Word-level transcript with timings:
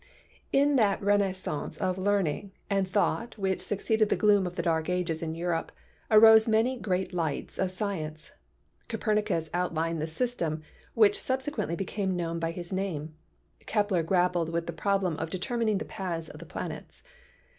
In 0.51 0.77
that 0.77 0.99
renascence 0.99 1.77
of 1.77 1.95
learning 1.99 2.53
and 2.71 2.89
thought 2.89 3.37
which 3.37 3.61
suc 3.61 3.77
ceeded 3.77 4.09
the 4.09 4.15
gloom 4.15 4.47
of 4.47 4.55
the 4.55 4.63
Dark 4.63 4.89
Ages 4.89 5.21
in 5.21 5.35
Europe 5.35 5.71
arose 6.09 6.47
many 6.47 6.75
great 6.75 7.13
lights 7.13 7.59
of 7.59 7.69
science. 7.69 8.31
Copernicus 8.87 9.51
outlined 9.53 10.01
the 10.01 10.07
system 10.07 10.63
which 10.95 11.19
subsequently 11.21 11.75
became 11.75 12.15
known 12.15 12.39
by 12.39 12.49
his 12.49 12.73
name. 12.73 13.13
Kepler 13.67 14.01
grappled 14.01 14.49
with 14.49 14.65
the 14.65 14.73
problem 14.73 15.17
of 15.17 15.29
determining 15.29 15.77
the 15.77 15.85
paths 15.85 16.29
of 16.29 16.39
the 16.39 16.47
planets. 16.47 17.03